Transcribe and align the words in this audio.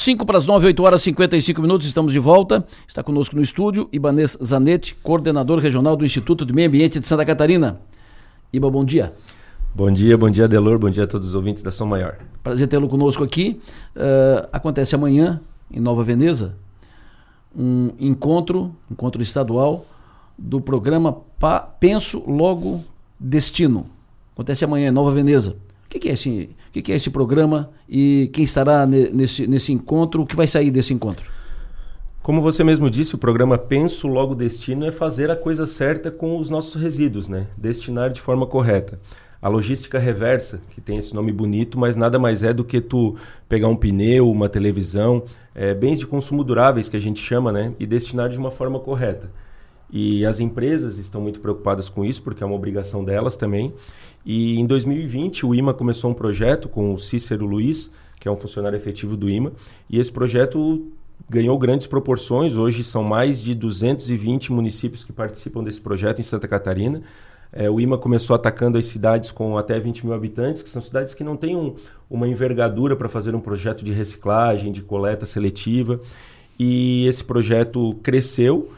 5 0.00 0.24
para 0.24 0.38
as 0.38 0.46
9, 0.46 0.68
8 0.68 0.82
horas 0.82 1.02
e 1.02 1.04
55 1.04 1.60
minutos, 1.60 1.86
estamos 1.86 2.10
de 2.10 2.18
volta. 2.18 2.66
Está 2.88 3.02
conosco 3.02 3.36
no 3.36 3.42
estúdio 3.42 3.86
Ibanês 3.92 4.34
Zanetti, 4.42 4.94
coordenador 5.02 5.58
regional 5.58 5.94
do 5.94 6.06
Instituto 6.06 6.46
de 6.46 6.54
Meio 6.54 6.68
Ambiente 6.68 6.98
de 6.98 7.06
Santa 7.06 7.22
Catarina. 7.22 7.78
Iba, 8.50 8.70
bom 8.70 8.82
dia. 8.82 9.12
Bom 9.74 9.92
dia, 9.92 10.16
bom 10.16 10.30
dia, 10.30 10.48
Delor, 10.48 10.78
bom 10.78 10.88
dia 10.88 11.04
a 11.04 11.06
todos 11.06 11.28
os 11.28 11.34
ouvintes 11.34 11.62
da 11.62 11.70
São 11.70 11.86
Maior. 11.86 12.16
Prazer 12.42 12.66
tê-lo 12.66 12.88
conosco 12.88 13.22
aqui. 13.22 13.60
Uh, 13.94 14.48
acontece 14.50 14.94
amanhã, 14.94 15.38
em 15.70 15.80
Nova 15.80 16.02
Veneza, 16.02 16.54
um 17.54 17.90
encontro, 18.00 18.74
encontro 18.90 19.20
estadual, 19.20 19.84
do 20.38 20.62
programa 20.62 21.18
pa 21.38 21.60
Penso 21.60 22.24
Logo 22.26 22.82
Destino. 23.18 23.86
Acontece 24.32 24.64
amanhã 24.64 24.88
em 24.88 24.92
Nova 24.92 25.10
Veneza. 25.10 25.56
Que, 25.90 25.98
que 25.98 26.08
é 26.08 26.12
esse, 26.12 26.50
que, 26.72 26.80
que 26.80 26.92
é 26.92 26.96
esse 26.96 27.10
programa 27.10 27.68
e 27.88 28.30
quem 28.32 28.44
estará 28.44 28.86
nesse, 28.86 29.48
nesse 29.48 29.72
encontro? 29.72 30.22
O 30.22 30.26
que 30.26 30.36
vai 30.36 30.46
sair 30.46 30.70
desse 30.70 30.94
encontro? 30.94 31.28
Como 32.22 32.40
você 32.40 32.62
mesmo 32.62 32.88
disse, 32.88 33.16
o 33.16 33.18
programa 33.18 33.58
Penso 33.58 34.06
Logo 34.06 34.36
Destino 34.36 34.86
é 34.86 34.92
fazer 34.92 35.32
a 35.32 35.36
coisa 35.36 35.66
certa 35.66 36.08
com 36.08 36.38
os 36.38 36.48
nossos 36.48 36.80
resíduos, 36.80 37.26
né? 37.26 37.48
Destinar 37.56 38.10
de 38.10 38.20
forma 38.20 38.46
correta. 38.46 39.00
A 39.42 39.48
logística 39.48 39.98
reversa, 39.98 40.60
que 40.70 40.80
tem 40.80 40.98
esse 40.98 41.12
nome 41.12 41.32
bonito, 41.32 41.76
mas 41.76 41.96
nada 41.96 42.20
mais 42.20 42.44
é 42.44 42.52
do 42.52 42.62
que 42.62 42.80
tu 42.80 43.16
pegar 43.48 43.66
um 43.66 43.74
pneu, 43.74 44.30
uma 44.30 44.48
televisão, 44.48 45.24
é, 45.54 45.74
bens 45.74 45.98
de 45.98 46.06
consumo 46.06 46.44
duráveis 46.44 46.88
que 46.88 46.96
a 46.96 47.00
gente 47.00 47.20
chama, 47.20 47.50
né? 47.50 47.72
E 47.80 47.86
destinar 47.86 48.28
de 48.28 48.38
uma 48.38 48.52
forma 48.52 48.78
correta. 48.78 49.28
E 49.92 50.24
as 50.24 50.40
empresas 50.40 50.98
estão 50.98 51.20
muito 51.20 51.40
preocupadas 51.40 51.88
com 51.88 52.04
isso, 52.04 52.22
porque 52.22 52.42
é 52.42 52.46
uma 52.46 52.54
obrigação 52.54 53.04
delas 53.04 53.36
também. 53.36 53.72
E 54.24 54.58
em 54.58 54.66
2020 54.66 55.46
o 55.46 55.54
IMA 55.54 55.74
começou 55.74 56.10
um 56.10 56.14
projeto 56.14 56.68
com 56.68 56.92
o 56.92 56.98
Cícero 56.98 57.46
Luiz, 57.46 57.90
que 58.18 58.28
é 58.28 58.30
um 58.30 58.36
funcionário 58.36 58.76
efetivo 58.76 59.16
do 59.16 59.30
IMA, 59.30 59.52
e 59.88 59.98
esse 59.98 60.12
projeto 60.12 60.86
ganhou 61.28 61.58
grandes 61.58 61.86
proporções. 61.86 62.56
Hoje 62.56 62.84
são 62.84 63.02
mais 63.02 63.40
de 63.40 63.54
220 63.54 64.52
municípios 64.52 65.02
que 65.02 65.12
participam 65.12 65.62
desse 65.64 65.80
projeto 65.80 66.20
em 66.20 66.24
Santa 66.24 66.46
Catarina. 66.46 67.02
É, 67.52 67.68
o 67.68 67.80
IMA 67.80 67.98
começou 67.98 68.36
atacando 68.36 68.78
as 68.78 68.86
cidades 68.86 69.30
com 69.30 69.58
até 69.58 69.78
20 69.78 70.06
mil 70.06 70.14
habitantes, 70.14 70.62
que 70.62 70.70
são 70.70 70.80
cidades 70.80 71.14
que 71.14 71.24
não 71.24 71.36
têm 71.36 71.56
um, 71.56 71.74
uma 72.08 72.28
envergadura 72.28 72.94
para 72.94 73.08
fazer 73.08 73.34
um 73.34 73.40
projeto 73.40 73.84
de 73.84 73.92
reciclagem, 73.92 74.70
de 74.70 74.82
coleta 74.82 75.26
seletiva. 75.26 76.00
E 76.58 77.06
esse 77.06 77.24
projeto 77.24 77.94
cresceu, 78.02 78.70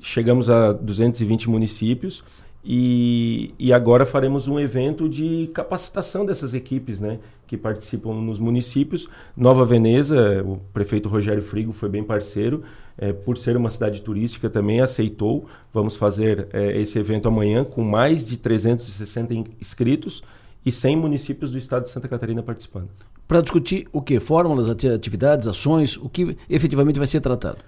chegamos 0.00 0.50
a 0.50 0.72
220 0.72 1.48
municípios. 1.48 2.24
E, 2.66 3.54
e, 3.58 3.74
agora 3.74 4.06
faremos 4.06 4.48
um 4.48 4.58
evento 4.58 5.06
de 5.06 5.50
capacitação 5.52 6.24
dessas 6.24 6.54
equipes 6.54 6.98
né, 6.98 7.18
que 7.46 7.58
participam 7.58 8.14
nos 8.14 8.38
municípios. 8.38 9.06
Nova 9.36 9.66
Veneza, 9.66 10.42
o 10.42 10.56
prefeito 10.72 11.06
Rogério 11.06 11.42
Frigo 11.42 11.74
foi 11.74 11.90
bem 11.90 12.02
parceiro, 12.02 12.62
é, 12.96 13.12
por 13.12 13.36
ser 13.36 13.54
uma 13.58 13.68
cidade 13.68 14.00
turística 14.00 14.48
também 14.48 14.80
aceitou. 14.80 15.44
Vamos 15.74 15.94
fazer 15.94 16.48
é, 16.54 16.80
esse 16.80 16.98
evento 16.98 17.28
amanhã 17.28 17.64
com 17.64 17.84
mais 17.84 18.24
de 18.26 18.38
360 18.38 19.34
inscritos 19.60 20.22
e 20.64 20.72
100 20.72 20.96
municípios 20.96 21.50
do 21.50 21.58
estado 21.58 21.84
de 21.84 21.90
Santa 21.90 22.08
Catarina 22.08 22.42
participando. 22.42 22.88
Para 23.28 23.42
discutir 23.42 23.86
o 23.92 24.00
que? 24.00 24.18
Fórmulas, 24.20 24.70
atividades, 24.70 25.46
ações, 25.46 25.98
o 25.98 26.08
que 26.08 26.36
efetivamente 26.48 26.98
vai 26.98 27.06
ser 27.06 27.20
tratado? 27.20 27.58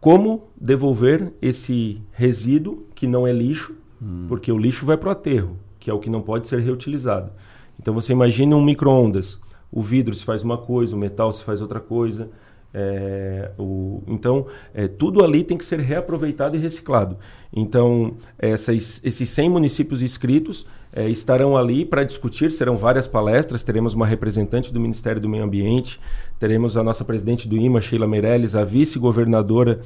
Como 0.00 0.48
devolver 0.60 1.32
esse 1.42 2.00
resíduo 2.12 2.86
que 2.94 3.06
não 3.06 3.26
é 3.26 3.32
lixo 3.32 3.74
Hum. 4.02 4.26
Porque 4.28 4.50
o 4.50 4.58
lixo 4.58 4.86
vai 4.86 4.96
para 4.96 5.08
o 5.08 5.12
aterro, 5.12 5.56
que 5.78 5.90
é 5.90 5.94
o 5.94 5.98
que 5.98 6.10
não 6.10 6.22
pode 6.22 6.48
ser 6.48 6.60
reutilizado. 6.60 7.32
Então 7.80 7.92
você 7.94 8.12
imagina 8.12 8.56
um 8.56 8.64
micro-ondas. 8.64 9.38
O 9.70 9.82
vidro 9.82 10.14
se 10.14 10.24
faz 10.24 10.42
uma 10.42 10.56
coisa, 10.56 10.96
o 10.96 10.98
metal 10.98 11.32
se 11.32 11.44
faz 11.44 11.60
outra 11.60 11.80
coisa. 11.80 12.30
É, 12.72 13.50
o, 13.58 14.02
então, 14.06 14.46
é, 14.74 14.86
tudo 14.86 15.24
ali 15.24 15.42
tem 15.42 15.56
que 15.56 15.64
ser 15.64 15.80
reaproveitado 15.80 16.56
e 16.56 16.58
reciclado. 16.58 17.16
Então, 17.52 18.16
essas, 18.38 19.00
esses 19.02 19.28
100 19.30 19.50
municípios 19.50 20.02
inscritos 20.02 20.66
é, 20.92 21.08
estarão 21.08 21.56
ali 21.56 21.84
para 21.84 22.04
discutir, 22.04 22.52
serão 22.52 22.76
várias 22.76 23.06
palestras, 23.06 23.62
teremos 23.62 23.94
uma 23.94 24.06
representante 24.06 24.72
do 24.72 24.80
Ministério 24.80 25.20
do 25.20 25.28
Meio 25.28 25.44
Ambiente, 25.44 26.00
teremos 26.38 26.76
a 26.76 26.82
nossa 26.82 27.04
presidente 27.04 27.48
do 27.48 27.56
IMA, 27.56 27.80
Sheila 27.80 28.06
Meirelles, 28.06 28.54
a 28.54 28.64
vice-governadora 28.64 29.80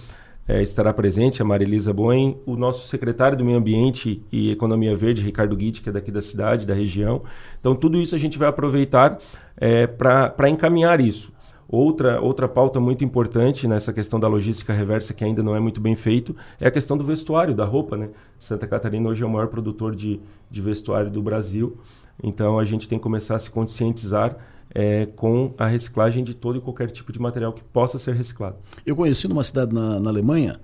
é, 0.46 0.60
estará 0.60 0.92
presente, 0.92 1.40
a 1.40 1.44
Marilisa 1.44 1.92
Boen, 1.92 2.36
o 2.44 2.56
nosso 2.56 2.88
secretário 2.88 3.38
do 3.38 3.44
Meio 3.44 3.58
Ambiente 3.58 4.22
e 4.32 4.50
Economia 4.50 4.96
Verde, 4.96 5.22
Ricardo 5.22 5.56
Guide, 5.56 5.80
que 5.80 5.88
é 5.88 5.92
daqui 5.92 6.10
da 6.10 6.20
cidade, 6.20 6.66
da 6.66 6.74
região. 6.74 7.22
Então, 7.60 7.76
tudo 7.76 8.00
isso 8.00 8.14
a 8.14 8.18
gente 8.18 8.38
vai 8.38 8.48
aproveitar 8.48 9.18
é, 9.56 9.86
para 9.86 10.50
encaminhar 10.50 11.00
isso. 11.00 11.32
Outra, 11.72 12.20
outra 12.20 12.46
pauta 12.46 12.78
muito 12.78 13.02
importante 13.02 13.66
nessa 13.66 13.94
questão 13.94 14.20
da 14.20 14.28
logística 14.28 14.74
reversa, 14.74 15.14
que 15.14 15.24
ainda 15.24 15.42
não 15.42 15.56
é 15.56 15.58
muito 15.58 15.80
bem 15.80 15.96
feito, 15.96 16.36
é 16.60 16.68
a 16.68 16.70
questão 16.70 16.98
do 16.98 17.02
vestuário, 17.02 17.54
da 17.54 17.64
roupa. 17.64 17.96
Né? 17.96 18.10
Santa 18.38 18.66
Catarina 18.66 19.08
hoje 19.08 19.22
é 19.22 19.26
o 19.26 19.30
maior 19.30 19.46
produtor 19.46 19.96
de, 19.96 20.20
de 20.50 20.60
vestuário 20.60 21.10
do 21.10 21.22
Brasil, 21.22 21.78
então 22.22 22.58
a 22.58 22.64
gente 22.66 22.86
tem 22.86 22.98
que 22.98 23.02
começar 23.02 23.36
a 23.36 23.38
se 23.38 23.50
conscientizar 23.50 24.36
é, 24.74 25.06
com 25.16 25.54
a 25.56 25.66
reciclagem 25.66 26.22
de 26.22 26.34
todo 26.34 26.58
e 26.58 26.60
qualquer 26.60 26.90
tipo 26.90 27.10
de 27.10 27.18
material 27.18 27.54
que 27.54 27.64
possa 27.64 27.98
ser 27.98 28.14
reciclado. 28.14 28.56
Eu 28.84 28.94
conheci 28.94 29.26
numa 29.26 29.42
cidade 29.42 29.74
na, 29.74 29.98
na 29.98 30.10
Alemanha, 30.10 30.60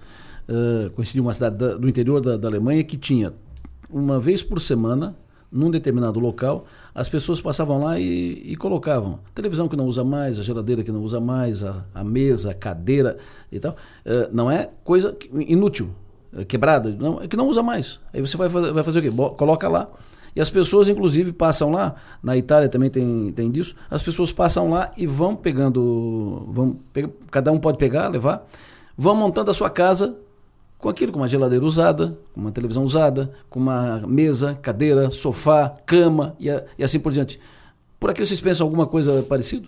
uh, 0.47 0.91
conheci 0.91 1.19
uma 1.19 1.33
cidade 1.33 1.57
da, 1.57 1.79
do 1.79 1.89
interior 1.89 2.21
da, 2.21 2.37
da 2.37 2.49
Alemanha 2.49 2.85
que 2.85 2.99
tinha 2.99 3.33
uma 3.89 4.21
vez 4.21 4.43
por 4.43 4.61
semana 4.61 5.17
num 5.51 5.71
determinado 5.71 6.21
local, 6.21 6.67
as 6.95 7.09
pessoas 7.09 7.41
passavam 7.41 7.83
lá 7.83 7.99
e, 7.99 8.43
e, 8.53 8.57
colocavam 8.57 9.19
televisão 9.35 9.67
que 9.67 9.77
não 9.77 9.87
usa 9.87 10.05
mais, 10.05 10.39
a 10.39 10.43
geladeira 10.43 10.85
que 10.85 10.93
não 10.93 11.03
usa 11.03 11.21
mais, 11.21 11.65
a, 11.65 11.85
a 11.95 12.05
mesa, 12.05 12.51
a 12.51 12.55
cadeira 12.55 13.17
e 13.51 13.59
tal. 13.59 13.73
Uh, 13.73 14.29
não 14.31 14.51
é 14.51 14.69
coisa 14.85 15.17
inútil, 15.33 15.91
uh, 16.33 16.45
quebrada, 16.45 16.91
não, 16.91 17.23
é 17.23 17.29
que 17.29 17.37
não 17.37 17.49
usa 17.49 17.63
mais. 17.63 17.99
Aí 18.13 18.21
você 18.21 18.37
vai 18.37 18.49
vai 18.49 18.85
fazer 18.85 18.99
o 18.99 19.03
quê? 19.03 19.11
Coloca 19.37 19.69
lá 19.69 19.89
e 20.39 20.41
as 20.41 20.51
pessoas, 20.51 20.89
inclusive, 20.89 21.33
passam 21.33 21.73
lá, 21.73 21.97
na 22.23 22.37
Itália 22.37 22.69
também 22.69 22.89
tem, 22.89 23.33
tem 23.33 23.51
disso, 23.51 23.75
as 23.91 24.03
pessoas 24.03 24.31
passam 24.31 24.71
lá 24.71 24.93
e 24.97 25.05
vão 25.05 25.35
pegando, 25.35 26.47
vão, 26.49 26.77
cada 27.31 27.51
um 27.51 27.59
pode 27.59 27.77
pegar, 27.77 28.07
levar, 28.07 28.47
vão 28.97 29.17
montando 29.17 29.51
a 29.51 29.55
sua 29.55 29.69
casa 29.69 30.17
com 30.79 30.89
aquilo, 30.89 31.13
com 31.13 31.19
uma 31.19 31.29
geladeira 31.29 31.65
usada, 31.65 32.19
com 32.33 32.41
uma 32.41 32.53
televisão 32.53 32.85
usada, 32.85 33.33
com 33.51 33.59
uma 33.59 34.03
mesa, 34.07 34.55
cadeira, 34.55 35.11
sofá, 35.11 35.75
cama 35.85 36.37
e, 36.39 36.49
a, 36.49 36.65
e 36.79 36.85
assim 36.85 37.01
por 37.01 37.13
diante. 37.13 37.41
Por 37.99 38.11
aqui 38.11 38.25
vocês 38.25 38.41
pensam 38.41 38.67
alguma 38.67 38.87
coisa 38.87 39.23
parecida? 39.23 39.67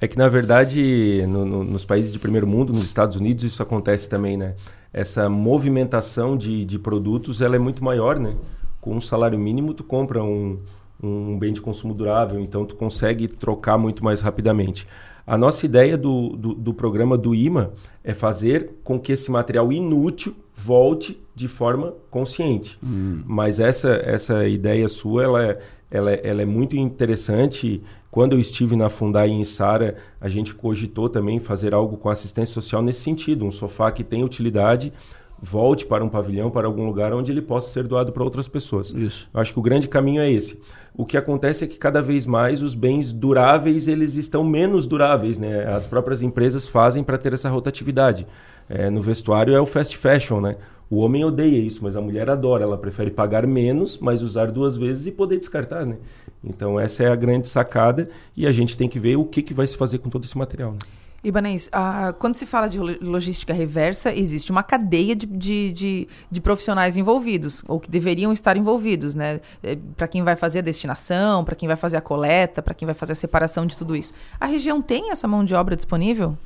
É 0.00 0.08
que, 0.08 0.18
na 0.18 0.28
verdade, 0.28 1.24
no, 1.28 1.44
no, 1.44 1.64
nos 1.64 1.84
países 1.84 2.12
de 2.12 2.18
primeiro 2.18 2.46
mundo, 2.46 2.72
nos 2.72 2.84
Estados 2.84 3.16
Unidos, 3.16 3.44
isso 3.44 3.62
acontece 3.62 4.08
também, 4.08 4.36
né? 4.36 4.56
Essa 4.92 5.28
movimentação 5.28 6.36
de, 6.36 6.64
de 6.64 6.78
produtos, 6.78 7.40
ela 7.40 7.54
é 7.54 7.58
muito 7.58 7.84
maior, 7.84 8.18
né? 8.18 8.34
com 8.82 8.96
um 8.96 9.00
salário 9.00 9.38
mínimo 9.38 9.72
tu 9.72 9.84
compra 9.84 10.22
um, 10.22 10.58
um 11.02 11.38
bem 11.38 11.52
de 11.52 11.60
consumo 11.60 11.92
durável, 11.92 12.38
então 12.38 12.64
tu 12.64 12.76
consegue 12.76 13.26
trocar 13.26 13.76
muito 13.76 14.04
mais 14.04 14.20
rapidamente. 14.20 14.86
A 15.26 15.36
nossa 15.36 15.66
ideia 15.66 15.96
do, 15.96 16.30
do, 16.30 16.54
do, 16.54 16.74
programa 16.74 17.16
do 17.16 17.34
IMA 17.34 17.72
é 18.02 18.12
fazer 18.12 18.70
com 18.82 18.98
que 18.98 19.12
esse 19.12 19.30
material 19.30 19.72
inútil 19.72 20.34
volte 20.54 21.20
de 21.34 21.48
forma 21.48 21.94
consciente. 22.10 22.78
Hum. 22.82 23.22
Mas 23.26 23.60
essa, 23.60 23.90
essa 24.04 24.46
ideia 24.46 24.88
sua, 24.88 25.22
ela 25.22 25.44
é, 25.44 25.58
ela, 25.90 26.12
é, 26.12 26.20
ela 26.24 26.42
é 26.42 26.44
muito 26.44 26.76
interessante. 26.76 27.82
Quando 28.10 28.32
eu 28.32 28.40
estive 28.40 28.74
na 28.74 28.88
Fundai 28.88 29.30
em 29.30 29.44
Sara, 29.44 29.96
a 30.20 30.28
gente 30.28 30.54
cogitou 30.54 31.08
também 31.08 31.38
fazer 31.38 31.72
algo 31.74 31.96
com 31.96 32.08
assistência 32.08 32.52
social 32.52 32.82
nesse 32.82 33.00
sentido. 33.00 33.44
Um 33.44 33.50
sofá 33.50 33.92
que 33.92 34.02
tem 34.02 34.24
utilidade, 34.24 34.92
volte 35.42 35.84
para 35.84 36.04
um 36.04 36.08
pavilhão, 36.08 36.50
para 36.50 36.68
algum 36.68 36.86
lugar 36.86 37.12
onde 37.12 37.32
ele 37.32 37.42
possa 37.42 37.72
ser 37.72 37.82
doado 37.82 38.12
para 38.12 38.22
outras 38.22 38.46
pessoas. 38.46 38.90
Isso. 38.90 39.28
Eu 39.34 39.40
acho 39.40 39.52
que 39.52 39.58
o 39.58 39.62
grande 39.62 39.88
caminho 39.88 40.22
é 40.22 40.30
esse. 40.30 40.60
O 40.94 41.04
que 41.04 41.16
acontece 41.16 41.64
é 41.64 41.66
que 41.66 41.78
cada 41.78 42.00
vez 42.00 42.24
mais 42.24 42.62
os 42.62 42.76
bens 42.76 43.12
duráveis 43.12 43.88
eles 43.88 44.14
estão 44.14 44.44
menos 44.44 44.86
duráveis, 44.86 45.38
né? 45.38 45.66
As 45.66 45.86
próprias 45.86 46.22
empresas 46.22 46.68
fazem 46.68 47.02
para 47.02 47.18
ter 47.18 47.32
essa 47.32 47.48
rotatividade. 47.48 48.26
É, 48.68 48.88
no 48.88 49.02
vestuário 49.02 49.54
é 49.54 49.60
o 49.60 49.66
fast 49.66 49.96
fashion, 49.96 50.40
né? 50.40 50.56
O 50.88 50.98
homem 50.98 51.24
odeia 51.24 51.58
isso, 51.58 51.80
mas 51.82 51.96
a 51.96 52.00
mulher 52.00 52.30
adora. 52.30 52.62
Ela 52.62 52.78
prefere 52.78 53.10
pagar 53.10 53.46
menos, 53.46 53.98
mas 53.98 54.22
usar 54.22 54.52
duas 54.52 54.76
vezes 54.76 55.06
e 55.06 55.10
poder 55.10 55.38
descartar, 55.38 55.84
né? 55.84 55.96
Então 56.44 56.78
essa 56.78 57.02
é 57.02 57.08
a 57.08 57.16
grande 57.16 57.48
sacada 57.48 58.08
e 58.36 58.46
a 58.46 58.52
gente 58.52 58.76
tem 58.76 58.88
que 58.88 59.00
ver 59.00 59.16
o 59.16 59.24
que, 59.24 59.42
que 59.42 59.54
vai 59.54 59.66
se 59.66 59.76
fazer 59.76 59.98
com 59.98 60.10
todo 60.10 60.24
esse 60.24 60.36
material. 60.36 60.72
Né? 60.72 60.78
Ibanez, 61.24 61.70
quando 62.18 62.34
se 62.34 62.44
fala 62.44 62.66
de 62.68 62.80
logística 62.80 63.52
reversa, 63.52 64.12
existe 64.12 64.50
uma 64.50 64.62
cadeia 64.62 65.14
de, 65.14 65.24
de, 65.24 65.72
de, 65.72 66.08
de 66.28 66.40
profissionais 66.40 66.96
envolvidos, 66.96 67.62
ou 67.68 67.78
que 67.78 67.88
deveriam 67.88 68.32
estar 68.32 68.56
envolvidos, 68.56 69.14
né? 69.14 69.40
É, 69.62 69.78
para 69.96 70.08
quem 70.08 70.24
vai 70.24 70.34
fazer 70.34 70.58
a 70.58 70.62
destinação, 70.62 71.44
para 71.44 71.54
quem 71.54 71.68
vai 71.68 71.76
fazer 71.76 71.96
a 71.96 72.00
coleta, 72.00 72.60
para 72.60 72.74
quem 72.74 72.86
vai 72.86 72.94
fazer 72.94 73.12
a 73.12 73.16
separação 73.16 73.66
de 73.66 73.76
tudo 73.76 73.94
isso. 73.94 74.12
A 74.40 74.46
região 74.46 74.82
tem 74.82 75.12
essa 75.12 75.28
mão 75.28 75.44
de 75.44 75.54
obra 75.54 75.76
disponível? 75.76 76.36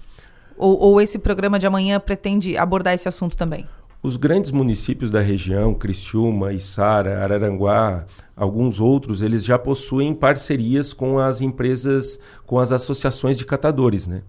Ou, 0.59 0.79
ou 0.79 1.01
esse 1.01 1.19
programa 1.19 1.59
de 1.59 1.67
amanhã 1.67 1.99
pretende 1.99 2.57
abordar 2.59 2.93
esse 2.93 3.09
assunto 3.09 3.35
também? 3.37 3.67
Os 4.03 4.19
grandes 4.19 4.51
municípios 4.51 5.11
da 5.11 5.21
região, 5.21 5.75
Criciúma, 5.75 6.53
Içara, 6.53 7.23
Araranguá, 7.23 8.05
alguns 8.37 8.79
outros, 8.79 9.23
eles 9.23 9.43
já 9.43 9.59
possuem 9.59 10.15
parcerias 10.15 10.93
com 10.93 11.19
as 11.19 11.41
empresas, 11.41 12.21
com 12.47 12.59
as 12.59 12.73
associações 12.73 13.39
de 13.39 13.45
catadores, 13.47 14.07
né? 14.07 14.23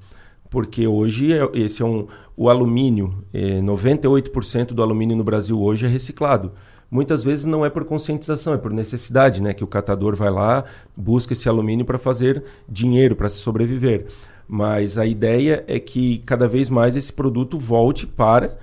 Porque 0.49 0.87
hoje 0.87 1.33
é, 1.33 1.47
esse 1.53 1.81
é 1.81 1.85
um, 1.85 2.07
o 2.35 2.49
alumínio, 2.49 3.23
é, 3.33 3.59
98% 3.59 4.67
do 4.67 4.81
alumínio 4.81 5.15
no 5.15 5.23
Brasil 5.23 5.61
hoje 5.61 5.85
é 5.85 5.89
reciclado. 5.89 6.51
Muitas 6.89 7.23
vezes 7.23 7.45
não 7.45 7.65
é 7.65 7.69
por 7.69 7.83
conscientização, 7.83 8.53
é 8.53 8.57
por 8.57 8.71
necessidade, 8.71 9.43
né? 9.43 9.53
Que 9.53 9.63
o 9.63 9.67
catador 9.67 10.15
vai 10.15 10.29
lá, 10.29 10.63
busca 10.95 11.33
esse 11.33 11.49
alumínio 11.49 11.85
para 11.85 11.97
fazer 11.97 12.43
dinheiro, 12.67 13.15
para 13.15 13.27
se 13.27 13.37
sobreviver. 13.37 14.05
Mas 14.47 14.97
a 14.97 15.05
ideia 15.05 15.65
é 15.67 15.79
que 15.79 16.19
cada 16.19 16.47
vez 16.47 16.69
mais 16.69 16.95
esse 16.95 17.11
produto 17.11 17.59
volte 17.59 18.07
para 18.07 18.57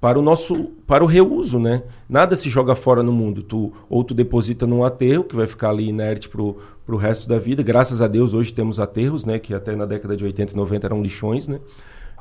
para 0.00 0.18
o 0.18 0.22
nosso 0.22 0.72
para 0.86 1.04
o 1.04 1.06
reuso, 1.06 1.58
né? 1.58 1.82
Nada 2.08 2.34
se 2.34 2.48
joga 2.48 2.74
fora 2.74 3.02
no 3.02 3.12
mundo. 3.12 3.42
Tu 3.42 3.72
ou 3.88 4.02
tu 4.02 4.14
deposita 4.14 4.66
num 4.66 4.82
aterro 4.82 5.24
que 5.24 5.36
vai 5.36 5.46
ficar 5.46 5.70
ali 5.70 5.88
inerte 5.88 6.28
para 6.28 6.42
o 6.42 6.96
resto 6.96 7.28
da 7.28 7.38
vida. 7.38 7.62
Graças 7.62 8.00
a 8.00 8.08
Deus 8.08 8.32
hoje 8.32 8.52
temos 8.52 8.80
aterros, 8.80 9.24
né? 9.24 9.38
Que 9.38 9.52
até 9.52 9.76
na 9.76 9.84
década 9.84 10.16
de 10.16 10.24
80 10.24 10.54
e 10.54 10.56
90 10.56 10.86
eram 10.86 11.02
lixões, 11.02 11.46
né? 11.46 11.60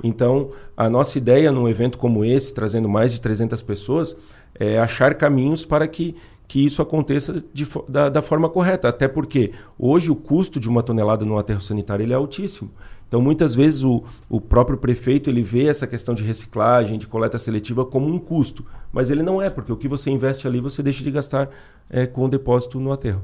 Então 0.03 0.51
a 0.75 0.89
nossa 0.89 1.17
ideia 1.17 1.51
num 1.51 1.69
evento 1.69 1.97
como 1.97 2.25
esse, 2.25 2.53
trazendo 2.53 2.89
mais 2.89 3.13
de 3.13 3.21
300 3.21 3.61
pessoas, 3.61 4.15
é 4.59 4.77
achar 4.77 5.15
caminhos 5.15 5.65
para 5.65 5.87
que 5.87 6.15
que 6.49 6.65
isso 6.65 6.81
aconteça 6.81 7.43
de, 7.53 7.67
da, 7.87 8.09
da 8.09 8.21
forma 8.23 8.49
correta. 8.49 8.89
Até 8.89 9.07
porque 9.07 9.53
hoje 9.77 10.09
o 10.09 10.15
custo 10.15 10.59
de 10.59 10.67
uma 10.67 10.81
tonelada 10.81 11.23
no 11.23 11.37
aterro 11.37 11.61
sanitário 11.61 12.03
ele 12.03 12.11
é 12.11 12.15
altíssimo. 12.15 12.71
Então, 13.07 13.21
muitas 13.21 13.53
vezes, 13.53 13.83
o, 13.83 14.03
o 14.27 14.41
próprio 14.41 14.77
prefeito 14.77 15.29
ele 15.29 15.43
vê 15.43 15.67
essa 15.67 15.85
questão 15.85 16.13
de 16.15 16.23
reciclagem, 16.23 16.97
de 16.97 17.05
coleta 17.07 17.37
seletiva, 17.37 17.85
como 17.85 18.07
um 18.07 18.17
custo. 18.17 18.65
Mas 18.91 19.11
ele 19.11 19.21
não 19.21 19.39
é, 19.39 19.49
porque 19.49 19.71
o 19.71 19.77
que 19.77 19.87
você 19.87 20.09
investe 20.09 20.47
ali, 20.47 20.59
você 20.59 20.81
deixa 20.81 21.03
de 21.03 21.11
gastar 21.11 21.49
é, 21.87 22.07
com 22.07 22.25
o 22.25 22.27
depósito 22.27 22.79
no 22.79 22.91
aterro. 22.91 23.21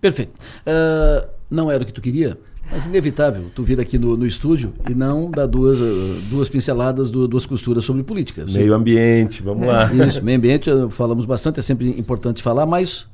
Perfeito. 0.00 0.32
Uh, 0.66 1.28
não 1.50 1.70
era 1.70 1.82
o 1.82 1.86
que 1.86 1.92
tu 1.92 2.00
queria, 2.00 2.38
mas 2.70 2.86
inevitável 2.86 3.44
tu 3.54 3.62
vir 3.62 3.80
aqui 3.80 3.98
no, 3.98 4.16
no 4.16 4.26
estúdio 4.26 4.72
e 4.88 4.94
não 4.94 5.30
dar 5.30 5.46
duas, 5.46 5.78
duas 6.28 6.48
pinceladas, 6.48 7.10
duas 7.10 7.46
costuras 7.46 7.84
sobre 7.84 8.02
política. 8.02 8.44
Meio 8.50 8.74
ambiente, 8.74 9.42
vamos 9.42 9.66
lá. 9.66 9.90
Isso, 9.92 10.22
meio 10.22 10.38
ambiente, 10.38 10.70
falamos 10.90 11.24
bastante, 11.24 11.60
é 11.60 11.62
sempre 11.62 11.88
importante 11.98 12.42
falar, 12.42 12.66
mas 12.66 13.06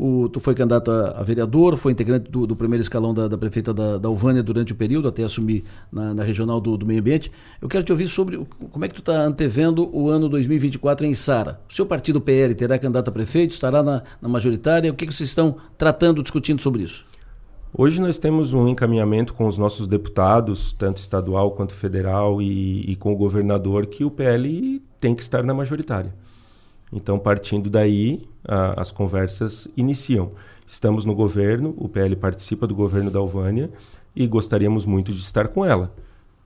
o, 0.00 0.30
tu 0.30 0.40
foi 0.40 0.54
candidato 0.54 0.90
a, 0.90 1.20
a 1.20 1.22
vereador, 1.22 1.76
foi 1.76 1.92
integrante 1.92 2.30
do, 2.30 2.46
do 2.46 2.56
primeiro 2.56 2.80
escalão 2.80 3.12
da, 3.12 3.28
da 3.28 3.36
prefeita 3.36 3.74
da, 3.74 3.98
da 3.98 4.08
Alvânia 4.08 4.42
durante 4.42 4.72
o 4.72 4.76
período, 4.76 5.06
até 5.06 5.22
assumir 5.22 5.62
na, 5.92 6.14
na 6.14 6.24
regional 6.24 6.58
do, 6.58 6.74
do, 6.74 6.86
meio 6.86 7.00
ambiente. 7.00 7.30
Eu 7.60 7.68
quero 7.68 7.84
te 7.84 7.92
ouvir 7.92 8.08
sobre 8.08 8.40
como 8.72 8.82
é 8.82 8.88
que 8.88 8.94
tu 8.94 9.00
está 9.00 9.20
antevendo 9.20 9.94
o 9.94 10.08
ano 10.08 10.26
2024 10.30 11.06
em 11.06 11.12
Sara. 11.12 11.60
O 11.68 11.74
seu 11.74 11.84
partido 11.84 12.18
PL 12.18 12.54
terá 12.54 12.78
candidato 12.78 13.08
a 13.08 13.12
prefeito, 13.12 13.52
estará 13.52 13.82
na, 13.82 14.02
na 14.22 14.28
majoritária? 14.28 14.90
O 14.90 14.94
que, 14.94 15.06
que 15.06 15.12
vocês 15.12 15.28
estão 15.28 15.56
tratando, 15.76 16.22
discutindo 16.22 16.62
sobre 16.62 16.82
isso? 16.82 17.04
Hoje 17.76 18.00
nós 18.00 18.16
temos 18.16 18.54
um 18.54 18.68
encaminhamento 18.68 19.34
com 19.34 19.46
os 19.46 19.58
nossos 19.58 19.86
deputados, 19.86 20.72
tanto 20.72 20.96
estadual 20.96 21.50
quanto 21.50 21.74
federal, 21.74 22.40
e, 22.40 22.90
e 22.90 22.96
com 22.96 23.12
o 23.12 23.16
governador, 23.16 23.86
que 23.86 24.02
o 24.02 24.10
PL 24.10 24.82
tem 24.98 25.14
que 25.14 25.20
estar 25.20 25.44
na 25.44 25.52
majoritária. 25.52 26.14
Então, 26.92 27.18
partindo 27.18 27.70
daí, 27.70 28.26
a, 28.44 28.80
as 28.80 28.90
conversas 28.90 29.68
iniciam. 29.76 30.32
Estamos 30.66 31.04
no 31.04 31.14
governo, 31.14 31.74
o 31.76 31.88
PL 31.88 32.16
participa 32.16 32.66
do 32.66 32.74
governo 32.74 33.10
da 33.10 33.18
Alvânia 33.18 33.70
e 34.14 34.26
gostaríamos 34.26 34.84
muito 34.84 35.12
de 35.12 35.20
estar 35.20 35.48
com 35.48 35.64
ela. 35.64 35.94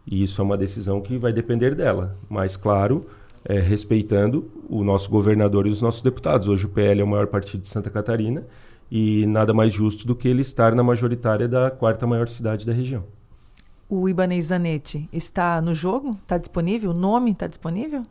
E 0.06 0.23
isso 0.23 0.41
é 0.41 0.44
uma 0.44 0.56
decisão 0.56 1.00
que 1.00 1.17
vai 1.17 1.32
depender 1.32 1.75
dela. 1.75 2.17
Mas, 2.29 2.56
claro, 2.56 3.06
é, 3.44 3.61
respeitando 3.61 4.50
o 4.69 4.82
nosso 4.82 5.11
governador 5.11 5.67
e 5.67 5.70
os 5.70 5.82
nossos 5.82 6.02
deputados. 6.02 6.49
Hoje 6.49 6.67
o 6.67 6.69
PL 6.69 7.00
é 7.00 7.05
o 7.05 7.06
maior 7.06 7.26
partido 7.26 7.61
de 7.61 7.69
Santa 7.69 7.91
Catarina 7.91 8.44
e 8.91 9.26
nada 9.26 9.52
mais 9.52 9.73
justo 9.73 10.06
do 10.06 10.14
que 10.14 10.29
ele 10.29 10.43
estar 10.43 10.75
na 10.75 10.82
majoritária 10.82 11.49
da 11.49 11.70
quarta 11.70 12.06
maior 12.06 12.29
cidade 12.29 12.67
da 12.67 12.73
região. 12.73 13.05
O 13.88 14.08
Ibanez 14.08 14.46
Zanetti 14.46 15.08
está 15.12 15.61
no 15.61 15.75
jogo? 15.75 16.17
Está 16.23 16.38
disponível? 16.38 16.91
O 16.91 16.94
nome 16.94 17.32
está 17.32 17.46
disponível? 17.46 18.02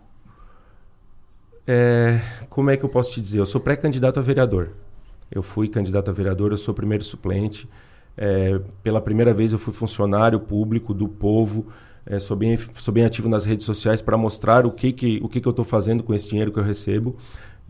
É, 1.65 2.19
como 2.50 2.69
é 2.69 2.77
que 2.77 2.83
eu 2.83 2.89
posso 2.89 3.13
te 3.13 3.21
dizer? 3.21 3.39
Eu 3.39 3.45
sou 3.45 3.62
pré-candidato 3.62 4.19
a 4.19 4.21
vereador. 4.21 4.71
Eu 5.31 5.42
fui 5.42 5.68
candidato 5.68 6.10
a 6.10 6.13
vereador, 6.13 6.51
eu 6.51 6.57
sou 6.57 6.74
primeiro 6.74 7.04
suplente. 7.04 7.68
É, 8.15 8.60
pela 8.83 9.01
primeira 9.01 9.33
vez 9.33 9.51
eu 9.51 9.60
fui 9.60 9.74
funcionário 9.74 10.39
público 10.39 10.94
do 10.94 11.07
povo. 11.07 11.68
É, 12.06 12.19
sou, 12.19 12.36
bem, 12.36 12.57
sou 12.75 12.94
bem 12.94 13.06
ativo 13.06 13.30
nas 13.30 13.45
redes 13.45 13.65
sociais 13.65 14.01
para 14.01 14.18
mostrar 14.18 14.65
o 14.65 14.71
que, 14.71 14.92
que, 14.92 15.19
o 15.24 15.30
que, 15.30 15.39
que 15.39 15.48
eu 15.48 15.51
estou 15.51 15.65
fazendo 15.65 16.04
com 16.04 16.13
esse 16.13 16.30
dinheiro 16.30 16.51
que 16.51 16.60
eu 16.60 16.63
recebo. 16.63 17.15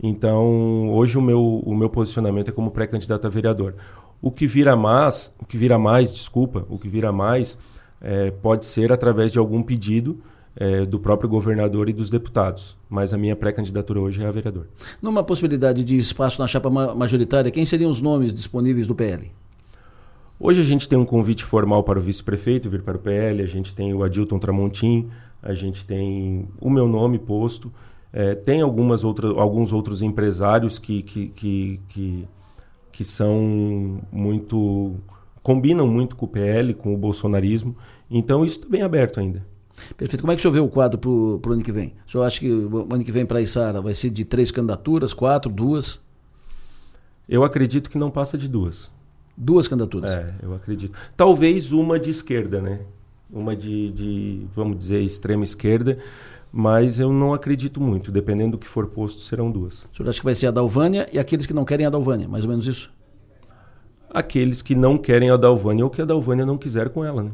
Então, 0.02 0.90
hoje 0.90 1.16
o 1.16 1.22
meu, 1.22 1.40
o 1.40 1.74
meu 1.74 1.88
posicionamento 1.88 2.48
é 2.48 2.52
como 2.52 2.70
pré-candidato 2.72 3.26
a 3.26 3.30
vereador. 3.30 3.74
O 4.20 4.30
que 4.30 4.46
vira 4.46 4.74
mais, 4.74 5.32
o 5.38 5.44
que 5.44 5.56
vira 5.56 5.78
mais, 5.78 6.12
desculpa, 6.12 6.66
o 6.68 6.78
que 6.78 6.88
vira 6.88 7.12
mais 7.12 7.56
é, 8.00 8.30
pode 8.30 8.66
ser 8.66 8.92
através 8.92 9.30
de 9.30 9.38
algum 9.38 9.62
pedido 9.62 10.20
é, 10.56 10.84
do 10.84 10.98
próprio 10.98 11.28
governador 11.28 11.88
e 11.88 11.92
dos 11.92 12.10
deputados. 12.10 12.76
Mas 12.88 13.12
a 13.12 13.18
minha 13.18 13.34
pré-candidatura 13.34 14.00
hoje 14.00 14.22
é 14.22 14.26
a 14.26 14.30
vereador. 14.30 14.66
Numa 15.02 15.22
possibilidade 15.22 15.82
de 15.82 15.96
espaço 15.98 16.40
na 16.40 16.46
chapa 16.46 16.70
majoritária, 16.70 17.50
quem 17.50 17.64
seriam 17.64 17.90
os 17.90 18.00
nomes 18.00 18.32
disponíveis 18.32 18.86
do 18.86 18.94
PL? 18.94 19.30
Hoje 20.38 20.60
a 20.60 20.64
gente 20.64 20.88
tem 20.88 20.98
um 20.98 21.04
convite 21.04 21.44
formal 21.44 21.82
para 21.84 21.98
o 21.98 22.02
vice-prefeito 22.02 22.68
vir 22.68 22.82
para 22.82 22.96
o 22.96 23.00
PL, 23.00 23.42
a 23.42 23.46
gente 23.46 23.74
tem 23.74 23.94
o 23.94 24.02
Adilton 24.02 24.38
Tramontim, 24.38 25.08
a 25.42 25.54
gente 25.54 25.86
tem 25.86 26.48
o 26.60 26.68
meu 26.68 26.88
nome 26.88 27.18
posto, 27.18 27.72
é, 28.12 28.34
tem 28.34 28.60
algumas 28.60 29.04
outra, 29.04 29.28
alguns 29.28 29.72
outros 29.72 30.02
empresários 30.02 30.78
que, 30.78 31.02
que, 31.02 31.28
que, 31.28 31.80
que, 31.88 32.28
que 32.92 33.04
são 33.04 34.00
muito. 34.10 34.94
combinam 35.42 35.86
muito 35.86 36.16
com 36.16 36.26
o 36.26 36.28
PL, 36.28 36.74
com 36.74 36.94
o 36.94 36.98
bolsonarismo, 36.98 37.76
então 38.10 38.44
isso 38.44 38.58
está 38.58 38.68
bem 38.68 38.82
aberto 38.82 39.20
ainda. 39.20 39.53
Perfeito. 39.96 40.20
Como 40.20 40.32
é 40.32 40.36
que 40.36 40.40
o 40.40 40.42
senhor 40.42 40.52
vê 40.52 40.60
o 40.60 40.68
quadro 40.68 40.98
para 40.98 41.50
o 41.50 41.52
ano 41.52 41.62
que 41.62 41.72
vem? 41.72 41.94
O 42.06 42.10
senhor 42.10 42.24
acha 42.24 42.40
que 42.40 42.50
o 42.50 42.86
ano 42.92 43.04
que 43.04 43.12
vem 43.12 43.26
para 43.26 43.38
a 43.38 43.42
Isara 43.42 43.80
vai 43.80 43.94
ser 43.94 44.10
de 44.10 44.24
três 44.24 44.50
candidaturas, 44.50 45.12
quatro, 45.12 45.50
duas? 45.50 46.00
Eu 47.28 47.44
acredito 47.44 47.90
que 47.90 47.98
não 47.98 48.10
passa 48.10 48.36
de 48.36 48.48
duas. 48.48 48.90
Duas 49.36 49.66
candidaturas? 49.66 50.12
É, 50.12 50.34
eu 50.42 50.54
acredito. 50.54 50.96
Talvez 51.16 51.72
uma 51.72 51.98
de 51.98 52.10
esquerda, 52.10 52.60
né? 52.60 52.80
Uma 53.30 53.56
de, 53.56 53.90
de 53.90 54.46
vamos 54.54 54.78
dizer, 54.78 55.00
extrema 55.00 55.42
esquerda, 55.42 55.98
mas 56.52 57.00
eu 57.00 57.12
não 57.12 57.34
acredito 57.34 57.80
muito. 57.80 58.12
Dependendo 58.12 58.52
do 58.52 58.58
que 58.58 58.68
for 58.68 58.86
posto, 58.86 59.20
serão 59.22 59.50
duas. 59.50 59.82
O 59.92 59.96
senhor 59.96 60.08
acha 60.08 60.20
que 60.20 60.24
vai 60.24 60.34
ser 60.34 60.46
a 60.46 60.50
Dalvânia 60.50 61.08
e 61.12 61.18
aqueles 61.18 61.46
que 61.46 61.54
não 61.54 61.64
querem 61.64 61.86
a 61.86 61.90
Dalvânia, 61.90 62.28
mais 62.28 62.44
ou 62.44 62.50
menos 62.50 62.66
isso? 62.68 62.92
Aqueles 64.08 64.62
que 64.62 64.76
não 64.76 64.96
querem 64.96 65.30
a 65.30 65.36
Dalvânia 65.36 65.84
ou 65.84 65.90
que 65.90 66.00
a 66.00 66.04
Dalvânia 66.04 66.46
não 66.46 66.56
quiser 66.56 66.90
com 66.90 67.04
ela, 67.04 67.24
né? 67.24 67.32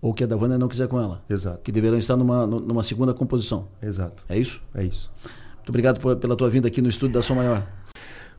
Ou 0.00 0.14
que 0.14 0.24
a 0.24 0.26
Davana 0.26 0.56
não 0.56 0.68
quiser 0.68 0.88
com 0.88 0.98
ela. 0.98 1.22
Exato. 1.28 1.60
Que 1.62 1.70
deverão 1.70 1.98
estar 1.98 2.16
numa, 2.16 2.46
numa 2.46 2.82
segunda 2.82 3.12
composição. 3.12 3.68
Exato. 3.82 4.22
É 4.28 4.38
isso? 4.38 4.60
É 4.74 4.82
isso. 4.82 5.10
Muito 5.56 5.68
obrigado 5.68 6.00
por, 6.00 6.16
pela 6.16 6.34
tua 6.34 6.48
vinda 6.48 6.68
aqui 6.68 6.80
no 6.80 6.88
estúdio 6.88 7.14
da 7.14 7.22
Som 7.22 7.34
Maior. 7.34 7.66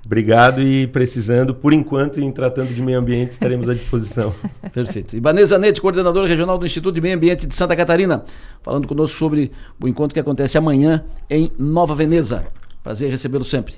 Obrigado 0.03 0.61
e 0.63 0.87
precisando, 0.87 1.53
por 1.53 1.73
enquanto, 1.73 2.19
em 2.19 2.31
tratando 2.31 2.73
de 2.73 2.81
meio 2.81 2.97
ambiente, 2.97 3.33
estaremos 3.33 3.69
à 3.69 3.73
disposição. 3.73 4.33
Perfeito. 4.73 5.15
Ibanez 5.15 5.51
Nete, 5.51 5.79
coordenadora 5.79 6.27
regional 6.27 6.57
do 6.57 6.65
Instituto 6.65 6.95
de 6.95 7.01
Meio 7.01 7.15
Ambiente 7.15 7.45
de 7.45 7.55
Santa 7.55 7.75
Catarina, 7.75 8.25
falando 8.63 8.87
conosco 8.87 9.15
sobre 9.15 9.51
o 9.79 9.87
encontro 9.87 10.15
que 10.15 10.19
acontece 10.19 10.57
amanhã 10.57 11.05
em 11.29 11.51
Nova 11.57 11.93
Veneza. 11.93 12.47
Prazer 12.83 13.11
recebê-lo 13.11 13.45
sempre. 13.45 13.75